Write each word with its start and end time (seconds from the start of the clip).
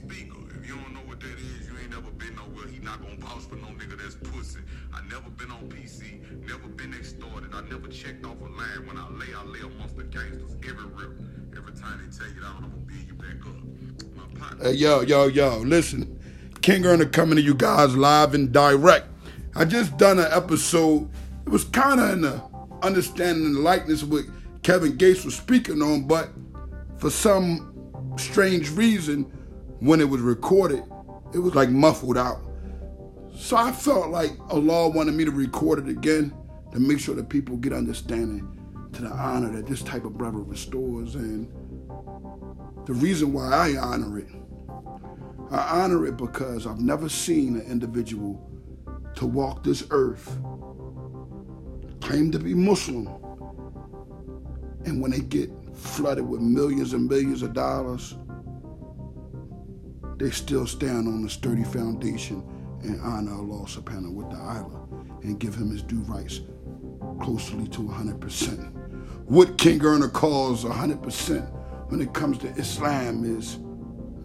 big 0.00 0.10
speaker. 0.10 0.38
If 0.56 0.66
you 0.68 0.76
don't 0.76 0.94
know 0.94 1.00
what 1.00 1.20
that 1.20 1.38
is, 1.38 1.68
you 1.68 1.78
ain't 1.78 1.90
never 1.90 2.10
been 2.12 2.34
nowhere. 2.36 2.68
He 2.68 2.78
not 2.78 3.00
gonna 3.00 3.16
vouch 3.16 3.44
for 3.48 3.56
no 3.56 3.68
nigga 3.68 4.00
that's 4.00 4.14
pussy. 4.14 4.60
I 4.92 5.00
never 5.08 5.30
been 5.30 5.50
on 5.50 5.68
PC, 5.68 6.20
never 6.46 6.68
been 6.68 6.94
extorted. 6.94 7.54
I 7.54 7.62
never 7.62 7.88
checked 7.88 8.24
off 8.24 8.40
a 8.40 8.44
line. 8.44 8.86
When 8.86 8.96
I 8.96 9.08
lay, 9.10 9.32
I 9.36 9.44
lay 9.44 9.60
amongst 9.60 9.96
the 9.96 10.04
gangsters 10.04 10.56
everywhere. 10.66 11.10
Every 11.56 11.72
time 11.74 11.98
they 11.98 12.10
take 12.10 12.36
it 12.36 12.44
out, 12.44 12.56
I'm 12.56 12.62
gonna 12.62 12.76
build 12.86 13.06
you 13.06 13.14
back 13.14 13.40
up. 13.46 14.16
My 14.16 14.40
partner. 14.40 14.64
Hey, 14.64 14.72
yo, 14.74 15.00
yo, 15.02 15.26
yo, 15.26 15.58
listen. 15.58 16.18
King 16.62 16.86
Earner 16.86 17.06
coming 17.06 17.36
to 17.36 17.42
you 17.42 17.54
guys 17.54 17.96
live 17.96 18.34
and 18.34 18.50
direct. 18.52 19.06
I 19.54 19.64
just 19.64 19.96
done 19.98 20.18
an 20.18 20.28
episode. 20.30 21.08
It 21.46 21.50
was 21.50 21.64
kind 21.64 22.00
of 22.00 22.10
in 22.10 22.20
the 22.22 22.42
understanding 22.82 23.44
and 23.44 23.58
likeness 23.58 24.02
what 24.02 24.24
Kevin 24.62 24.96
Gates 24.96 25.24
was 25.24 25.36
speaking 25.36 25.82
on, 25.82 26.06
but 26.06 26.30
for 26.96 27.10
some 27.10 27.70
strange 28.16 28.70
reason, 28.70 29.30
when 29.80 30.00
it 30.00 30.08
was 30.08 30.20
recorded, 30.20 30.84
it 31.32 31.38
was 31.38 31.54
like 31.54 31.70
muffled 31.70 32.16
out. 32.16 32.40
So 33.36 33.56
I 33.56 33.72
felt 33.72 34.10
like 34.10 34.30
Allah 34.50 34.88
wanted 34.88 35.14
me 35.14 35.24
to 35.24 35.30
record 35.30 35.80
it 35.80 35.88
again 35.88 36.32
to 36.72 36.80
make 36.80 37.00
sure 37.00 37.14
that 37.14 37.28
people 37.28 37.56
get 37.56 37.72
understanding 37.72 38.50
to 38.92 39.02
the 39.02 39.10
honor 39.10 39.50
that 39.50 39.66
this 39.66 39.82
type 39.82 40.04
of 40.04 40.16
brother 40.16 40.38
restores 40.38 41.16
and 41.16 41.48
the 42.86 42.92
reason 42.92 43.32
why 43.32 43.50
I 43.52 43.76
honor 43.76 44.18
it. 44.18 44.28
I 45.50 45.82
honor 45.82 46.06
it 46.06 46.16
because 46.16 46.66
I've 46.66 46.80
never 46.80 47.08
seen 47.08 47.56
an 47.56 47.62
individual 47.62 48.50
to 49.16 49.26
walk 49.26 49.62
this 49.62 49.84
earth, 49.90 50.38
claim 52.00 52.30
to 52.32 52.38
be 52.38 52.54
Muslim, 52.54 53.06
and 54.84 55.00
when 55.00 55.10
they 55.10 55.20
get 55.20 55.50
flooded 55.74 56.28
with 56.28 56.40
millions 56.40 56.92
and 56.92 57.08
millions 57.08 57.42
of 57.42 57.52
dollars, 57.52 58.14
they 60.18 60.30
still 60.30 60.66
stand 60.66 61.08
on 61.08 61.24
a 61.24 61.28
sturdy 61.28 61.64
foundation 61.64 62.42
and 62.82 63.00
honor 63.00 63.34
Allah 63.34 63.66
subhanahu 63.66 64.12
wa 64.12 64.28
ta'ala 64.28 64.88
and 65.22 65.38
give 65.38 65.54
him 65.54 65.70
his 65.70 65.82
due 65.82 66.02
rights 66.02 66.40
closely 67.20 67.66
to 67.68 67.80
100%. 67.80 68.72
What 69.26 69.56
King 69.58 69.82
Earner 69.82 70.08
calls 70.08 70.64
100% 70.64 71.90
when 71.90 72.00
it 72.00 72.12
comes 72.12 72.38
to 72.38 72.48
Islam 72.56 73.24
is 73.24 73.58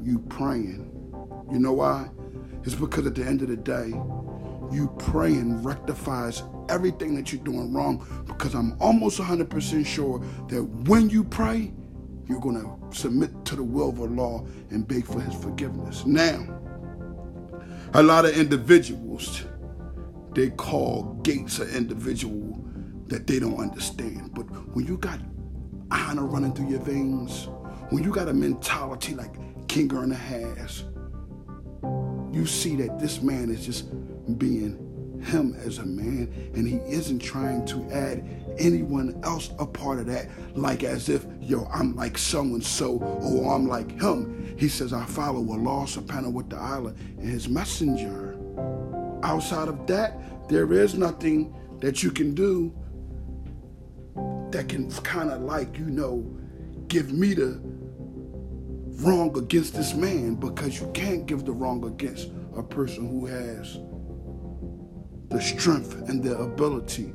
you 0.03 0.19
praying. 0.29 0.91
You 1.51 1.59
know 1.59 1.73
why? 1.73 2.09
It's 2.63 2.75
because 2.75 3.07
at 3.07 3.15
the 3.15 3.25
end 3.25 3.41
of 3.41 3.47
the 3.47 3.57
day, 3.57 3.93
you 4.71 4.93
praying 4.99 5.63
rectifies 5.63 6.43
everything 6.67 7.15
that 7.15 7.31
you're 7.33 7.43
doing 7.43 7.73
wrong 7.73 8.05
because 8.27 8.53
I'm 8.53 8.75
almost 8.79 9.19
100% 9.19 9.85
sure 9.85 10.19
that 10.49 10.63
when 10.63 11.09
you 11.09 11.23
pray, 11.23 11.73
you're 12.29 12.39
going 12.39 12.61
to 12.61 12.95
submit 12.95 13.43
to 13.45 13.55
the 13.55 13.63
will 13.63 13.89
of 13.89 13.99
Allah 13.99 14.45
and 14.69 14.87
beg 14.87 15.05
for 15.05 15.19
his 15.19 15.33
forgiveness. 15.33 16.05
Now, 16.05 16.47
a 17.95 18.03
lot 18.03 18.23
of 18.25 18.37
individuals, 18.37 19.45
they 20.35 20.51
call 20.51 21.19
Gates 21.23 21.57
an 21.57 21.69
individual 21.75 22.63
that 23.07 23.25
they 23.25 23.39
don't 23.39 23.59
understand. 23.59 24.35
But 24.35 24.43
when 24.75 24.85
you 24.85 24.97
got 24.97 25.19
honor 25.91 26.25
running 26.25 26.53
through 26.53 26.69
your 26.69 26.81
veins, 26.81 27.47
when 27.89 28.03
you 28.03 28.11
got 28.11 28.29
a 28.29 28.33
mentality 28.33 29.15
like 29.15 29.33
King 29.67 29.91
Earner 29.91 30.13
has, 30.13 30.83
you 32.31 32.45
see 32.45 32.75
that 32.75 32.99
this 32.99 33.23
man 33.23 33.49
is 33.49 33.65
just 33.65 33.89
being 34.37 34.77
him 35.23 35.55
as 35.65 35.77
a 35.77 35.85
man 35.85 36.31
and 36.55 36.67
he 36.67 36.77
isn't 36.91 37.19
trying 37.19 37.65
to 37.65 37.83
add 37.91 38.23
anyone 38.57 39.19
else 39.23 39.51
a 39.59 39.65
part 39.65 39.99
of 39.99 40.05
that 40.05 40.27
like 40.55 40.83
as 40.83 41.09
if 41.09 41.25
yo 41.41 41.67
i'm 41.73 41.95
like 41.95 42.17
so 42.17 42.41
and 42.41 42.63
so 42.63 42.97
or 42.97 43.53
i'm 43.53 43.67
like 43.67 43.99
him. 43.99 44.55
He 44.57 44.67
says 44.67 44.93
i 44.93 45.05
follow 45.05 45.39
a 45.39 45.57
law 45.57 45.79
allah 45.79 45.87
subhanahu 45.87 46.31
wa 46.31 46.41
ta'ala 46.43 46.89
and 47.17 47.29
his 47.29 47.47
messenger. 47.47 48.37
Outside 49.23 49.67
of 49.67 49.87
that 49.87 50.49
there 50.49 50.71
is 50.73 50.95
nothing 50.95 51.53
that 51.79 52.03
you 52.03 52.11
can 52.11 52.33
do 52.33 52.73
that 54.51 54.67
can 54.67 54.91
kind 54.91 55.29
of 55.31 55.41
like 55.41 55.77
you 55.77 55.85
know 55.85 56.25
give 56.87 57.13
me 57.13 57.33
the 57.33 57.61
wrong 59.01 59.37
against 59.37 59.75
this 59.75 59.93
man 59.93 60.35
because 60.35 60.79
you 60.79 60.89
can't 60.93 61.25
give 61.25 61.45
the 61.45 61.51
wrong 61.51 61.83
against 61.85 62.29
a 62.57 62.63
person 62.63 63.07
who 63.07 63.25
has 63.25 63.77
the 65.29 65.41
strength 65.41 65.93
and 66.09 66.23
the 66.23 66.37
ability 66.37 67.13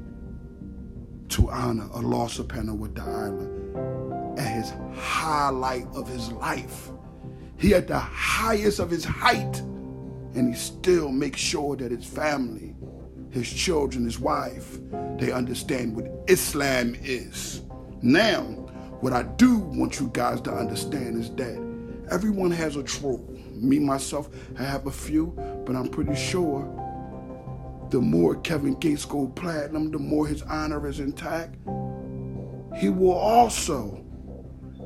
to 1.28 1.50
honor 1.50 1.88
a 1.94 2.00
loss 2.00 2.38
Allah 2.38 2.46
subhanahu 2.46 2.76
wa 2.76 2.86
ta'ala 2.94 4.36
at 4.38 4.46
his 4.46 4.72
highlight 4.96 5.86
of 5.94 6.08
his 6.08 6.30
life. 6.32 6.90
He 7.56 7.74
at 7.74 7.88
the 7.88 7.98
highest 7.98 8.78
of 8.78 8.90
his 8.90 9.04
height, 9.04 9.58
and 10.34 10.48
he 10.48 10.54
still 10.54 11.10
makes 11.10 11.40
sure 11.40 11.76
that 11.76 11.90
his 11.90 12.04
family, 12.04 12.76
his 13.30 13.52
children, 13.52 14.04
his 14.04 14.20
wife, 14.20 14.78
they 15.18 15.32
understand 15.32 15.96
what 15.96 16.06
Islam 16.28 16.96
is. 17.02 17.62
Now, 18.02 18.42
what 19.00 19.12
I 19.12 19.22
do 19.22 19.58
want 19.58 19.98
you 19.98 20.10
guys 20.12 20.40
to 20.42 20.52
understand 20.52 21.18
is 21.18 21.30
that 21.34 21.58
everyone 22.10 22.50
has 22.52 22.76
a 22.76 22.82
troll. 22.82 23.28
Me, 23.52 23.78
myself, 23.78 24.28
I 24.58 24.62
have 24.62 24.86
a 24.86 24.90
few, 24.90 25.34
but 25.66 25.74
I'm 25.74 25.88
pretty 25.88 26.14
sure 26.14 26.83
the 27.94 28.00
more 28.00 28.34
Kevin 28.34 28.74
Gates 28.74 29.04
go 29.04 29.28
platinum, 29.28 29.92
the 29.92 30.00
more 30.00 30.26
his 30.26 30.42
honor 30.42 30.84
is 30.88 30.98
intact. 30.98 31.54
He 32.76 32.88
will 32.88 33.12
also 33.12 34.04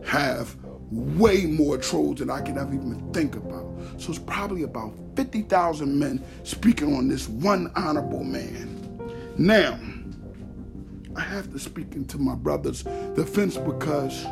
have 0.05 0.55
way 0.91 1.47
more 1.47 1.79
trolls 1.79 2.19
than 2.19 2.29
I 2.29 2.43
can 2.43 2.59
ever 2.59 2.75
even 2.75 3.11
think 3.15 3.35
about. 3.35 3.65
So 3.97 4.11
it's 4.11 4.19
probably 4.19 4.65
about 4.65 4.93
50,000 5.17 5.99
men 5.99 6.23
speaking 6.43 6.95
on 6.95 7.09
this 7.09 7.31
one 7.31 7.73
honorable 7.77 8.25
man. 8.25 9.01
Now, 9.39 9.81
I 11.17 11.23
have 11.23 11.51
to 11.55 11.59
speak 11.59 11.95
into 11.95 12.19
my 12.19 12.35
brother's 12.35 12.83
defense 12.83 13.57
because 13.57 14.27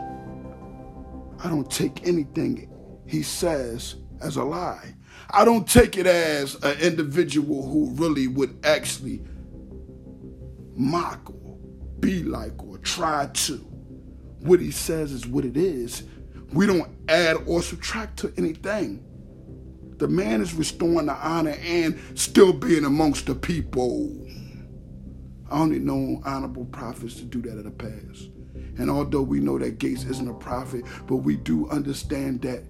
I 1.42 1.48
don't 1.48 1.70
take 1.70 2.06
anything 2.06 2.70
he 3.06 3.22
says 3.22 3.94
as 4.20 4.36
a 4.36 4.44
lie. 4.44 4.94
I 5.30 5.44
don't 5.44 5.68
take 5.68 5.96
it 5.96 6.06
as 6.06 6.54
an 6.62 6.78
individual 6.78 7.68
who 7.68 7.90
really 7.94 8.28
would 8.28 8.58
actually 8.64 9.22
mock 10.74 11.30
or 11.30 11.56
be 12.00 12.22
like 12.22 12.62
or 12.62 12.78
try 12.78 13.26
to. 13.32 13.56
What 14.40 14.60
he 14.60 14.70
says 14.70 15.12
is 15.12 15.26
what 15.26 15.44
it 15.44 15.56
is. 15.56 16.04
We 16.52 16.66
don't 16.66 16.90
add 17.08 17.36
or 17.46 17.62
subtract 17.62 18.18
to 18.18 18.32
anything. 18.36 19.02
The 19.98 20.06
man 20.06 20.40
is 20.40 20.54
restoring 20.54 21.06
the 21.06 21.14
honor 21.14 21.56
and 21.62 21.98
still 22.14 22.52
being 22.52 22.84
amongst 22.84 23.26
the 23.26 23.34
people. 23.34 24.14
I 25.50 25.60
only 25.60 25.78
know 25.78 26.20
honorable 26.24 26.66
prophets 26.66 27.14
to 27.16 27.24
do 27.24 27.40
that 27.42 27.52
in 27.52 27.64
the 27.64 27.70
past. 27.70 28.30
And 28.78 28.90
although 28.90 29.22
we 29.22 29.40
know 29.40 29.58
that 29.58 29.78
Gates 29.78 30.04
isn't 30.04 30.28
a 30.28 30.34
prophet, 30.34 30.84
but 31.06 31.16
we 31.16 31.36
do 31.36 31.68
understand 31.70 32.42
that 32.42 32.64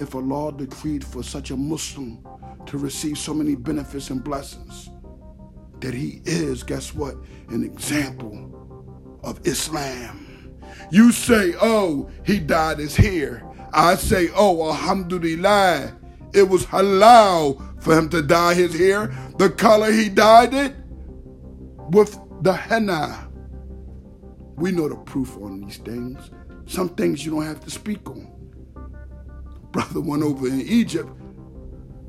if 0.00 0.14
Allah 0.14 0.52
decreed 0.52 1.04
for 1.04 1.22
such 1.22 1.50
a 1.50 1.56
Muslim 1.56 2.24
to 2.66 2.78
receive 2.78 3.18
so 3.18 3.34
many 3.34 3.54
benefits 3.54 4.10
and 4.10 4.22
blessings, 4.22 4.90
that 5.80 5.94
he 5.94 6.22
is, 6.24 6.62
guess 6.62 6.94
what, 6.94 7.16
an 7.48 7.64
example 7.64 9.18
of 9.22 9.44
Islam. 9.46 10.54
You 10.90 11.12
say, 11.12 11.54
oh, 11.60 12.10
he 12.24 12.38
dyed 12.38 12.78
his 12.78 12.96
hair. 12.96 13.44
I 13.72 13.96
say, 13.96 14.28
oh, 14.34 14.68
alhamdulillah, 14.70 15.96
it 16.32 16.48
was 16.48 16.64
halal 16.66 17.82
for 17.82 17.96
him 17.96 18.08
to 18.10 18.22
dye 18.22 18.54
his 18.54 18.76
hair 18.76 19.12
the 19.38 19.48
color 19.50 19.90
he 19.92 20.08
dyed 20.08 20.52
it 20.52 20.74
with 21.90 22.18
the 22.42 22.52
henna. 22.52 23.28
We 24.56 24.72
know 24.72 24.88
the 24.88 24.96
proof 24.96 25.36
on 25.36 25.60
these 25.60 25.78
things. 25.78 26.30
Some 26.66 26.88
things 26.90 27.24
you 27.24 27.30
don't 27.30 27.44
have 27.44 27.64
to 27.64 27.70
speak 27.70 28.08
on 28.10 28.37
brother 29.78 30.00
went 30.00 30.24
over 30.24 30.48
in 30.48 30.60
Egypt 30.62 31.08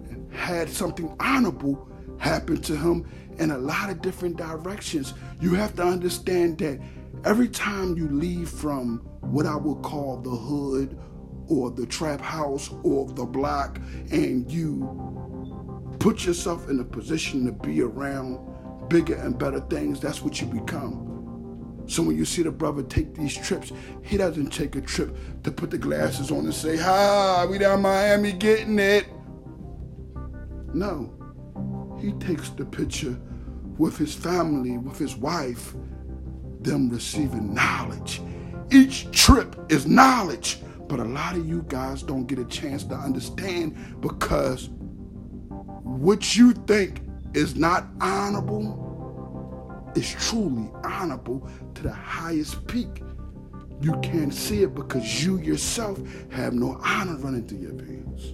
and 0.10 0.34
had 0.34 0.68
something 0.68 1.16
honorable 1.20 1.88
happen 2.18 2.60
to 2.60 2.76
him 2.76 3.08
in 3.38 3.52
a 3.52 3.58
lot 3.60 3.92
of 3.92 4.02
different 4.02 4.38
directions. 4.38 5.14
You 5.40 5.54
have 5.54 5.76
to 5.76 5.84
understand 5.84 6.58
that 6.58 6.80
every 7.26 7.48
time 7.48 7.96
you 7.96 8.10
leave 8.10 8.50
from 8.50 9.02
what 9.22 9.46
I 9.46 9.56
would 9.56 9.84
call 9.84 10.18
the 10.18 10.32
hood 10.32 11.00
or 11.48 11.70
the 11.70 11.86
trap 11.86 12.20
house 12.22 12.72
or 12.82 13.06
the 13.06 13.26
block 13.26 13.78
and 14.10 14.52
you 14.52 15.94
put 16.00 16.26
yourself 16.26 16.72
in 16.72 16.80
a 16.80 16.84
position 16.84 17.46
to 17.46 17.52
be 17.52 17.84
around 17.84 18.40
bigger 18.90 19.14
and 19.14 19.38
better 19.38 19.60
things, 19.60 20.00
that's 20.00 20.24
what 20.24 20.42
you 20.42 20.48
become. 20.48 21.19
So 21.90 22.04
when 22.04 22.18
you 22.18 22.26
see 22.26 22.44
the 22.44 22.52
brother 22.52 22.84
take 22.84 23.16
these 23.16 23.36
trips, 23.36 23.74
he 24.04 24.18
doesn't 24.18 24.52
take 24.52 24.76
a 24.76 24.82
trip 24.82 25.18
to 25.44 25.52
put 25.52 25.72
the 25.72 25.80
glasses 25.80 26.32
on 26.32 26.46
and 26.46 26.54
say, 26.54 26.78
"Hi, 26.78 27.46
we 27.48 27.58
down 27.58 27.82
Miami 27.82 28.34
getting 28.34 28.80
it." 28.80 29.08
No, 30.74 31.12
he 32.00 32.14
takes 32.14 32.50
the 32.52 32.66
picture 32.66 33.18
with 33.78 33.98
his 33.98 34.14
family, 34.16 34.78
with 34.78 35.00
his 35.00 35.16
wife, 35.16 35.76
them 36.62 36.90
receiving 36.90 37.54
knowledge. 37.54 38.22
Each 38.72 39.10
trip 39.12 39.56
is 39.70 39.88
knowledge 39.88 40.62
But 40.90 41.00
a 41.00 41.06
lot 41.06 41.38
of 41.38 41.48
you 41.48 41.64
guys 41.68 42.04
don't 42.04 42.26
get 42.26 42.40
a 42.40 42.46
chance 42.46 42.84
to 42.86 42.96
understand 42.96 43.78
because 44.02 44.70
what 45.84 46.36
you 46.36 46.54
think 46.54 47.02
is 47.36 47.56
not 47.56 47.86
honorable 48.02 48.89
is 49.96 50.10
truly 50.10 50.70
honorable 50.84 51.50
to 51.76 51.84
the 51.84 51.92
highest 51.92 52.66
peak. 52.68 53.02
You 53.82 53.94
can't 54.02 54.34
see 54.34 54.64
it 54.64 54.76
because 54.76 55.24
you 55.24 55.38
yourself 55.38 56.00
have 56.32 56.54
no 56.54 56.80
honor 56.84 57.16
running 57.18 57.48
through 57.48 57.60
your 57.60 57.74
veins. 57.74 58.34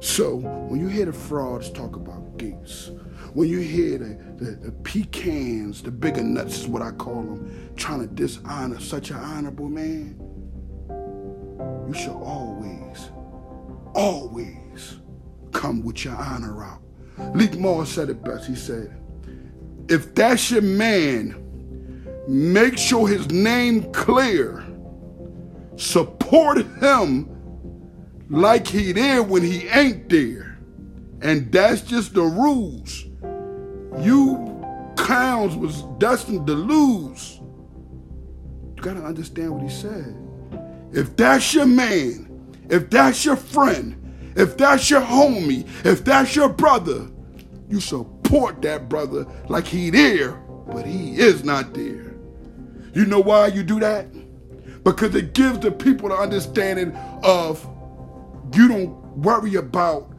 So 0.00 0.36
when 0.36 0.78
you 0.80 0.88
hear 0.88 1.06
the 1.06 1.12
frauds 1.12 1.70
talk 1.70 1.96
about 1.96 2.36
gates, 2.36 2.90
when 3.32 3.48
you 3.48 3.58
hear 3.58 3.98
the, 3.98 4.18
the, 4.36 4.50
the, 4.52 4.72
pecans, 4.72 5.82
the 5.82 5.90
bigger 5.90 6.22
nuts 6.22 6.58
is 6.58 6.66
what 6.68 6.82
I 6.82 6.90
call 6.90 7.22
them, 7.22 7.72
trying 7.76 8.00
to 8.00 8.06
dishonor 8.06 8.78
such 8.80 9.10
an 9.10 9.16
honorable 9.16 9.68
man, 9.68 10.20
you 11.88 11.94
should 11.94 12.12
always, 12.12 13.10
always 13.94 14.98
come 15.52 15.82
with 15.82 16.04
your 16.04 16.14
honor 16.16 16.64
out. 16.64 16.82
Leek 17.34 17.58
Moore 17.58 17.86
said 17.86 18.10
it 18.10 18.22
best. 18.22 18.46
He 18.46 18.54
said, 18.54 18.94
if 19.88 20.14
that's 20.14 20.50
your 20.50 20.62
man, 20.62 21.42
make 22.28 22.76
sure 22.76 23.06
his 23.06 23.30
name 23.30 23.92
clear. 23.92 24.64
Support 25.76 26.58
him 26.80 27.28
like 28.28 28.66
he 28.66 28.92
there 28.92 29.22
when 29.22 29.42
he 29.42 29.68
ain't 29.68 30.08
there. 30.08 30.58
And 31.22 31.50
that's 31.52 31.82
just 31.82 32.14
the 32.14 32.22
rules. 32.22 33.04
You 34.00 34.52
clowns 34.96 35.56
was 35.56 35.82
destined 35.98 36.46
to 36.46 36.54
lose. 36.54 37.40
You 38.76 38.82
gotta 38.82 39.04
understand 39.04 39.50
what 39.52 39.62
he 39.62 39.70
said. 39.70 40.16
If 40.92 41.16
that's 41.16 41.54
your 41.54 41.66
man, 41.66 42.56
if 42.68 42.90
that's 42.90 43.24
your 43.24 43.36
friend, 43.36 44.32
if 44.36 44.56
that's 44.56 44.90
your 44.90 45.00
homie, 45.00 45.66
if 45.84 46.04
that's 46.04 46.34
your 46.34 46.48
brother, 46.48 47.08
you 47.68 47.80
support 47.80 48.15
that 48.62 48.88
brother 48.88 49.26
like 49.48 49.66
he 49.66 49.90
there, 49.90 50.32
but 50.72 50.86
he 50.86 51.16
is 51.16 51.44
not 51.44 51.74
there. 51.74 52.14
You 52.94 53.04
know 53.04 53.20
why 53.20 53.48
you 53.48 53.62
do 53.62 53.80
that? 53.80 54.06
Because 54.82 55.14
it 55.14 55.34
gives 55.34 55.58
the 55.60 55.70
people 55.70 56.08
the 56.08 56.14
understanding 56.14 56.92
of 57.22 57.66
you 58.54 58.68
don't 58.68 58.90
worry 59.16 59.56
about 59.56 60.12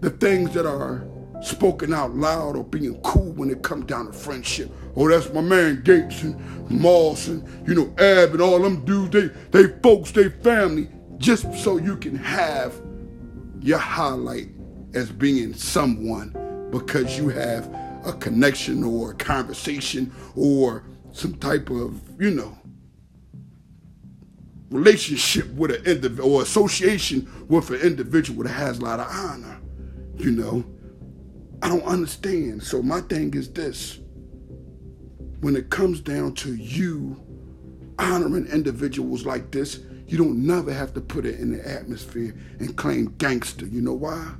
the 0.00 0.10
things 0.10 0.52
that 0.54 0.66
are 0.66 1.06
spoken 1.42 1.92
out 1.92 2.14
loud 2.14 2.56
or 2.56 2.64
being 2.64 3.00
cool 3.02 3.32
when 3.32 3.50
it 3.50 3.62
comes 3.62 3.86
down 3.86 4.06
to 4.06 4.12
friendship. 4.12 4.70
Oh, 4.96 5.08
that's 5.08 5.32
my 5.32 5.40
man 5.40 5.82
Gates 5.82 6.22
and 6.22 6.70
Moss 6.70 7.28
and 7.28 7.46
you 7.68 7.74
know 7.74 7.92
Ab 7.98 8.32
and 8.32 8.40
all 8.40 8.58
them 8.60 8.84
dudes. 8.84 9.10
They 9.10 9.28
they 9.50 9.72
folks, 9.80 10.12
they 10.12 10.28
family. 10.28 10.88
Just 11.18 11.52
so 11.54 11.76
you 11.76 11.96
can 11.96 12.16
have 12.16 12.80
your 13.60 13.78
highlight 13.78 14.48
as 14.94 15.10
being 15.10 15.54
someone 15.54 16.34
because 16.72 17.16
you 17.16 17.28
have 17.28 17.72
a 18.04 18.12
connection 18.14 18.82
or 18.82 19.12
a 19.12 19.14
conversation 19.14 20.12
or 20.34 20.82
some 21.12 21.34
type 21.34 21.70
of 21.70 22.00
you 22.18 22.30
know 22.30 22.58
relationship 24.70 25.46
with 25.52 25.70
an 25.70 25.84
individual 25.84 26.32
or 26.32 26.42
association 26.42 27.30
with 27.48 27.70
an 27.70 27.80
individual 27.82 28.42
that 28.42 28.50
has 28.50 28.78
a 28.78 28.82
lot 28.82 28.98
of 28.98 29.06
honor. 29.10 29.60
You 30.16 30.30
know, 30.30 30.64
I 31.62 31.68
don't 31.68 31.84
understand. 31.84 32.62
So 32.62 32.82
my 32.82 33.02
thing 33.02 33.34
is 33.34 33.52
this. 33.52 34.00
When 35.40 35.56
it 35.56 35.68
comes 35.68 36.00
down 36.00 36.34
to 36.36 36.54
you 36.54 37.22
honoring 37.98 38.46
individuals 38.46 39.26
like 39.26 39.50
this, 39.50 39.80
you 40.06 40.16
don't 40.16 40.46
never 40.46 40.72
have 40.72 40.94
to 40.94 41.00
put 41.00 41.26
it 41.26 41.38
in 41.38 41.52
the 41.52 41.68
atmosphere 41.68 42.34
and 42.58 42.76
claim 42.76 43.14
gangster. 43.18 43.66
You 43.66 43.82
know 43.82 43.94
why? 43.94 44.32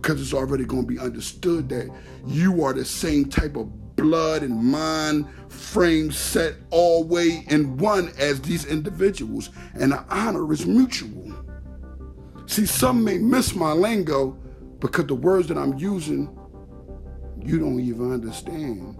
Because 0.00 0.20
it's 0.20 0.32
already 0.34 0.64
going 0.64 0.82
to 0.82 0.88
be 0.88 0.98
understood 0.98 1.68
that 1.68 1.90
you 2.26 2.64
are 2.64 2.72
the 2.72 2.84
same 2.84 3.26
type 3.26 3.56
of 3.56 3.96
blood 3.96 4.42
and 4.42 4.56
mind 4.56 5.26
frame 5.48 6.10
set 6.10 6.54
all 6.70 7.04
way 7.04 7.44
in 7.48 7.76
one 7.76 8.10
as 8.18 8.40
these 8.40 8.64
individuals. 8.64 9.50
And 9.74 9.92
the 9.92 10.02
honor 10.08 10.50
is 10.52 10.66
mutual. 10.66 11.34
See, 12.46 12.66
some 12.66 13.04
may 13.04 13.18
miss 13.18 13.54
my 13.54 13.72
lingo 13.72 14.38
because 14.80 15.06
the 15.06 15.14
words 15.14 15.48
that 15.48 15.58
I'm 15.58 15.76
using, 15.78 16.36
you 17.44 17.58
don't 17.58 17.80
even 17.80 18.12
understand. 18.12 18.96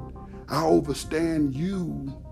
I 0.49 0.65
overstand 0.65 1.55
you 1.55 2.23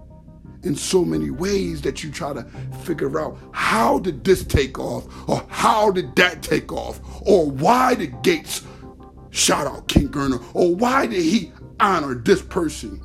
in 0.63 0.75
so 0.75 1.05
many 1.05 1.31
ways 1.31 1.83
that 1.83 2.03
you 2.03 2.11
try 2.11 2.33
to 2.33 2.43
figure 2.83 3.21
out 3.21 3.39
how 3.53 3.99
did 3.99 4.25
this 4.25 4.45
take 4.45 4.79
off 4.79 5.07
or 5.29 5.45
how 5.49 5.91
did 5.91 6.15
that 6.17 6.43
take 6.43 6.73
off 6.73 7.01
or 7.27 7.51
why 7.51 7.95
did 7.95 8.23
Gates 8.23 8.65
shout 9.31 9.67
out 9.67 9.89
King 9.89 10.09
Gurner 10.09 10.43
or 10.55 10.75
why 10.75 11.07
did 11.07 11.23
he 11.23 11.53
honor 11.81 12.15
this 12.15 12.43
person. 12.43 13.01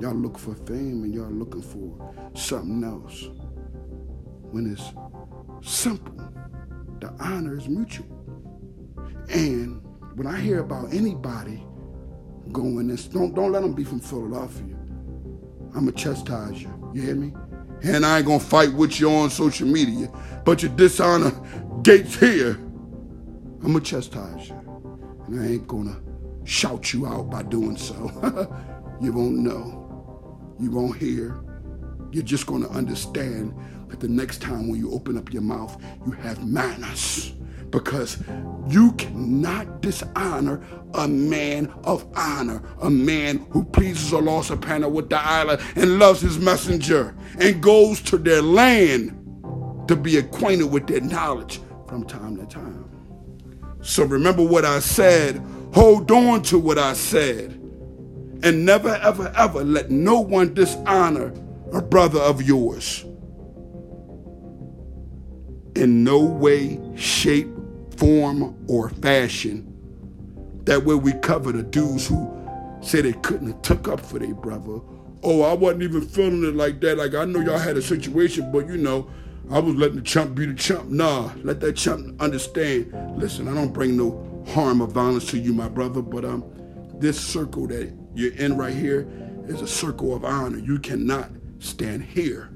Y'all 0.00 0.14
look 0.14 0.38
for 0.38 0.54
fame 0.54 1.02
and 1.04 1.14
y'all 1.14 1.30
looking 1.30 1.62
for 1.62 2.30
something 2.34 2.84
else. 2.84 3.28
When 4.50 4.72
it's 4.72 4.92
simple, 5.68 6.14
the 7.00 7.08
honor 7.20 7.56
is 7.56 7.68
mutual. 7.68 8.06
And 9.28 9.82
when 10.14 10.26
I 10.26 10.40
hear 10.40 10.60
about 10.60 10.92
anybody 10.92 11.62
going 12.52 12.86
this, 12.86 13.06
don't 13.06 13.34
don't 13.34 13.52
let 13.52 13.62
them 13.62 13.74
be 13.74 13.84
from 13.84 14.00
Philadelphia. 14.00 14.77
I'ma 15.74 15.90
chastise 15.92 16.62
you. 16.62 16.92
You 16.94 17.02
hear 17.02 17.14
me? 17.14 17.32
And 17.82 18.04
I 18.04 18.18
ain't 18.18 18.26
gonna 18.26 18.40
fight 18.40 18.72
with 18.72 18.98
you 18.98 19.10
on 19.10 19.30
social 19.30 19.68
media, 19.68 20.10
but 20.44 20.62
your 20.62 20.72
dishonor 20.72 21.32
Gates 21.82 22.16
here. 22.16 22.58
I'ma 23.64 23.80
chastise 23.80 24.48
you. 24.48 24.54
And 25.26 25.40
I 25.40 25.46
ain't 25.46 25.68
gonna 25.68 26.00
shout 26.44 26.92
you 26.92 27.06
out 27.06 27.30
by 27.30 27.42
doing 27.42 27.76
so. 27.76 27.94
you 29.00 29.12
won't 29.12 29.38
know. 29.38 30.54
You 30.58 30.70
won't 30.70 30.96
hear. 30.96 31.38
You're 32.10 32.24
just 32.24 32.46
gonna 32.46 32.68
understand 32.68 33.54
that 33.88 34.00
the 34.00 34.08
next 34.08 34.42
time 34.42 34.68
when 34.68 34.80
you 34.80 34.90
open 34.92 35.16
up 35.16 35.32
your 35.32 35.42
mouth, 35.42 35.80
you 36.06 36.12
have 36.12 36.44
manners 36.46 37.34
because 37.70 38.18
you 38.68 38.92
cannot 38.92 39.80
dishonor 39.80 40.62
a 40.94 41.06
man 41.06 41.72
of 41.84 42.06
honor, 42.16 42.62
a 42.80 42.90
man 42.90 43.38
who 43.50 43.64
pleases 43.64 44.12
Allah 44.12 44.42
subhanahu 44.42 44.90
wa 44.90 45.00
ta'ala 45.02 45.58
and 45.76 45.98
loves 45.98 46.20
his 46.20 46.38
messenger 46.38 47.14
and 47.38 47.62
goes 47.62 48.00
to 48.02 48.18
their 48.18 48.42
land 48.42 49.14
to 49.88 49.96
be 49.96 50.18
acquainted 50.18 50.70
with 50.70 50.86
their 50.86 51.00
knowledge 51.00 51.60
from 51.86 52.04
time 52.04 52.36
to 52.36 52.46
time. 52.46 52.84
So 53.80 54.04
remember 54.04 54.44
what 54.44 54.64
I 54.64 54.80
said, 54.80 55.42
hold 55.72 56.10
on 56.10 56.42
to 56.44 56.58
what 56.58 56.78
I 56.78 56.92
said, 56.92 57.52
and 58.42 58.64
never, 58.64 58.94
ever, 58.96 59.32
ever 59.36 59.64
let 59.64 59.90
no 59.90 60.20
one 60.20 60.54
dishonor 60.54 61.32
a 61.72 61.82
brother 61.82 62.20
of 62.20 62.42
yours. 62.42 63.04
In 65.74 66.04
no 66.04 66.20
way, 66.22 66.80
shape, 66.96 67.48
form, 67.98 68.56
or 68.68 68.90
fashion. 68.90 69.74
That 70.64 70.84
way 70.84 70.94
we 70.94 71.12
cover 71.14 71.52
the 71.52 71.62
dudes 71.62 72.06
who 72.06 72.34
said 72.80 73.04
they 73.04 73.12
couldn't 73.12 73.48
have 73.48 73.62
took 73.62 73.88
up 73.88 74.00
for 74.00 74.18
their 74.18 74.34
brother. 74.34 74.80
Oh, 75.24 75.42
I 75.42 75.52
wasn't 75.52 75.82
even 75.82 76.02
feeling 76.02 76.44
it 76.44 76.54
like 76.54 76.80
that. 76.80 76.96
Like 76.96 77.14
I 77.14 77.24
know 77.24 77.40
y'all 77.40 77.58
had 77.58 77.76
a 77.76 77.82
situation, 77.82 78.52
but 78.52 78.68
you 78.68 78.76
know, 78.76 79.10
I 79.50 79.58
was 79.58 79.74
letting 79.74 79.96
the 79.96 80.02
chump 80.02 80.36
be 80.36 80.46
the 80.46 80.54
chump. 80.54 80.90
Nah, 80.90 81.32
let 81.42 81.60
that 81.60 81.74
chump 81.74 82.20
understand. 82.20 82.92
Listen, 83.18 83.48
I 83.48 83.54
don't 83.54 83.72
bring 83.72 83.96
no 83.96 84.44
harm 84.48 84.80
or 84.80 84.86
violence 84.86 85.30
to 85.30 85.38
you, 85.38 85.52
my 85.52 85.68
brother, 85.68 86.02
but 86.02 86.24
um, 86.24 86.44
this 87.00 87.18
circle 87.18 87.66
that 87.68 87.92
you're 88.14 88.34
in 88.34 88.56
right 88.56 88.74
here 88.74 89.08
is 89.46 89.60
a 89.60 89.66
circle 89.66 90.14
of 90.14 90.24
honor. 90.24 90.58
You 90.58 90.78
cannot 90.78 91.30
stand 91.58 92.04
here. 92.04 92.50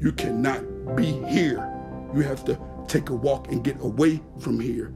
You 0.00 0.12
cannot 0.12 0.96
be 0.96 1.12
here. 1.26 1.72
You 2.14 2.22
have 2.22 2.44
to 2.46 2.58
take 2.86 3.10
a 3.10 3.14
walk 3.14 3.48
and 3.48 3.62
get 3.64 3.80
away 3.80 4.20
from 4.38 4.60
here. 4.60 4.92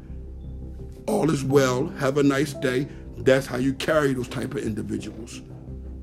All 1.06 1.30
is 1.30 1.44
well. 1.44 1.88
Have 1.98 2.18
a 2.18 2.22
nice 2.22 2.54
day. 2.54 2.88
That's 3.18 3.46
how 3.46 3.56
you 3.56 3.74
carry 3.74 4.14
those 4.14 4.28
type 4.28 4.54
of 4.54 4.58
individuals. 4.58 5.40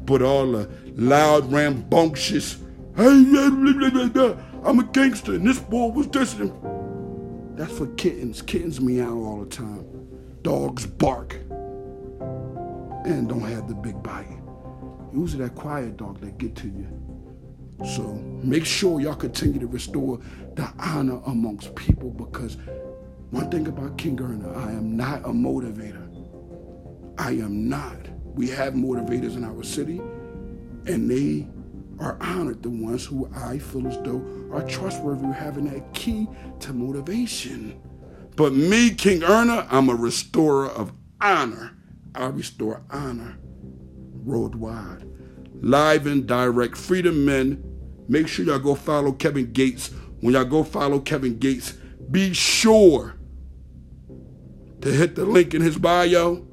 But 0.06 0.22
all 0.22 0.52
the 0.52 0.70
loud, 0.96 1.52
rambunctious, 1.52 2.58
hey, 2.96 3.04
I'm 3.04 4.80
a 4.80 4.84
gangster, 4.92 5.34
and 5.36 5.46
this 5.46 5.60
boy 5.60 5.88
was 5.88 6.08
this. 6.08 6.36
That's 7.56 7.78
for 7.78 7.88
kittens. 7.96 8.42
Kittens 8.42 8.80
meow 8.80 9.16
all 9.16 9.40
the 9.44 9.50
time. 9.50 9.86
Dogs 10.44 10.86
bark 10.86 11.34
and 13.08 13.30
don't 13.30 13.42
have 13.42 13.68
the 13.68 13.74
big 13.74 14.02
bite. 14.04 14.28
Usually 15.14 15.44
that 15.44 15.56
quiet 15.56 15.98
dog 15.98 16.20
that 16.22 16.38
get 16.38 16.56
to 16.58 16.68
you. 16.68 16.88
So 17.86 18.14
make 18.44 18.66
sure 18.66 19.00
y'all 19.00 19.16
continue 19.16 19.60
to 19.60 19.68
restore 19.68 20.20
the 20.56 20.72
honor 20.80 21.22
amongst 21.26 21.76
people 21.76 22.10
because 22.10 22.58
one 23.30 23.50
thing 23.52 23.68
about 23.68 23.98
King 23.98 24.20
Erna, 24.20 24.52
I 24.54 24.72
am 24.72 24.98
not 24.98 25.20
a 25.20 25.30
motivator. 25.30 26.08
I 27.18 27.32
am 27.32 27.68
not. 27.70 28.08
We 28.36 28.48
have 28.50 28.74
motivators 28.74 29.36
in 29.36 29.44
our 29.44 29.64
city, 29.64 30.00
and 30.86 31.10
they 31.10 31.48
are 32.00 32.18
honored, 32.22 32.64
the 32.64 32.70
ones 32.70 33.06
who 33.06 33.30
I 33.36 33.58
feel 33.58 33.88
as 33.88 33.98
though 34.04 34.24
are 34.52 34.62
trustworthy, 34.68 35.28
having 35.28 35.66
that 35.66 35.94
key 35.94 36.28
to 36.62 36.74
motivation. 36.74 37.82
But 38.36 38.54
me, 38.54 38.92
King 38.92 39.24
Erna, 39.24 39.68
I'm 39.70 39.90
a 39.90 39.96
restorer 39.96 40.68
of 40.68 40.94
honor. 41.20 41.76
I 42.14 42.28
restore 42.28 42.84
honor 42.92 43.38
worldwide. 44.24 45.06
Live 45.62 46.06
and 46.06 46.28
direct. 46.28 46.78
Freedom 46.78 47.26
Men. 47.26 47.64
Make 48.08 48.28
sure 48.28 48.46
y'all 48.46 48.60
go 48.60 48.76
follow 48.76 49.12
Kevin 49.12 49.52
Gates. 49.52 49.92
When 50.22 50.34
y'all 50.34 50.46
go 50.46 50.64
follow 50.64 51.00
Kevin 51.00 51.38
Gates, 51.38 51.74
be 52.10 52.34
sure 52.34 53.16
to 54.82 54.92
hit 54.92 55.16
the 55.16 55.26
link 55.26 55.54
in 55.54 55.62
his 55.62 55.78
bio 55.78 56.46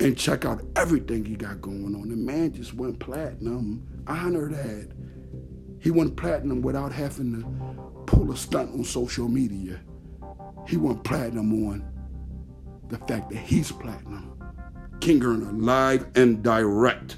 and 0.00 0.16
check 0.16 0.44
out 0.44 0.62
everything 0.76 1.24
he 1.24 1.36
got 1.36 1.60
going 1.60 1.94
on. 1.94 2.08
The 2.08 2.16
man 2.16 2.52
just 2.52 2.74
went 2.74 2.98
platinum. 2.98 3.86
I 4.06 4.18
Honor 4.18 4.48
that. 4.50 4.90
He 5.80 5.90
went 5.90 6.16
platinum 6.16 6.62
without 6.62 6.92
having 6.92 7.40
to 7.40 8.04
pull 8.06 8.32
a 8.32 8.36
stunt 8.36 8.72
on 8.72 8.84
social 8.84 9.28
media. 9.28 9.80
He 10.66 10.76
went 10.78 11.04
platinum 11.04 11.68
on 11.68 11.84
the 12.88 12.98
fact 12.98 13.30
that 13.30 13.38
he's 13.38 13.70
platinum. 13.70 14.38
King 15.00 15.22
Erna, 15.22 15.52
live 15.52 16.06
and 16.16 16.42
direct. 16.42 17.16